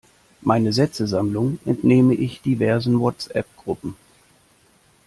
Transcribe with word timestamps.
Meine 0.41 0.73
Sätzesammlung 0.73 1.59
entnehme 1.63 2.15
ich 2.15 2.41
diversen 2.41 2.99
Whatsappgruppen. 2.99 3.93